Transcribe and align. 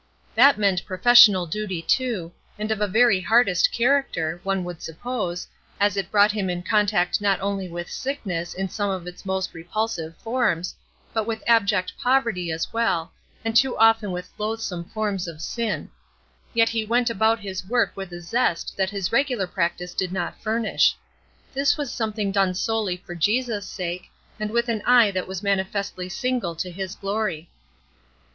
That 0.33 0.57
meant 0.57 0.83
professional 0.87 1.45
duty, 1.45 1.79
too, 1.83 2.31
and 2.57 2.71
of 2.71 2.79
the 2.79 2.87
very 2.87 3.21
hardest 3.21 3.71
character, 3.71 4.39
one 4.41 4.63
would 4.63 4.81
suppose, 4.81 5.47
as 5.79 5.95
it 5.95 6.09
brought 6.09 6.31
him 6.31 6.49
in 6.49 6.63
contact 6.63 7.21
not 7.21 7.39
only 7.39 7.69
with 7.69 7.87
sickness 7.87 8.55
in 8.55 8.67
some 8.67 8.89
of 8.89 9.05
its 9.05 9.27
most 9.27 9.53
repulsive 9.53 10.17
forms, 10.17 10.73
but 11.13 11.27
with 11.27 11.43
abject 11.45 11.93
poverty 12.01 12.49
as 12.51 12.73
well, 12.73 13.11
and 13.45 13.55
too 13.55 13.77
often 13.77 14.09
with 14.11 14.27
loathsome 14.39 14.85
forms 14.85 15.27
of 15.27 15.39
sin; 15.39 15.91
yet 16.51 16.69
he 16.69 16.83
went 16.83 17.11
about 17.11 17.43
this 17.43 17.63
work 17.63 17.91
with 17.93 18.11
a 18.11 18.21
zest 18.21 18.73
that 18.77 18.89
his 18.89 19.11
regular 19.11 19.45
practice 19.45 19.93
did 19.93 20.11
not 20.11 20.41
furnish. 20.41 20.95
This 21.53 21.77
was 21.77 21.93
something 21.93 22.31
done 22.31 22.55
solely 22.55 22.97
for 22.97 23.13
Jesus' 23.13 23.67
sake, 23.67 24.09
and 24.39 24.49
with 24.49 24.67
an 24.67 24.81
eye 24.81 25.11
that 25.11 25.27
was 25.27 25.43
manifestly 25.43 26.09
single 26.09 26.55
to 26.55 26.71
His 26.71 26.95
glory. 26.95 27.49